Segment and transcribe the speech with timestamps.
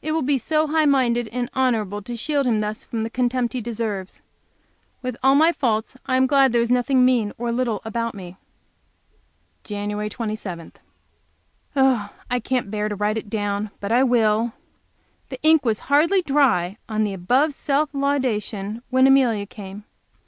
[0.00, 3.52] It will be so high minded and honorable to shield him thus from the contempt
[3.52, 4.22] he deserves.
[5.02, 8.14] With all my faults I am glad that there is nothing mean or little about
[8.14, 8.38] me!
[9.64, 9.90] Jan.
[10.08, 10.72] 27.
[11.84, 14.54] I can't bear to write it down, but I will.
[15.28, 19.84] The ink was hardly dry yesterday on the above self laudation when Amelia came.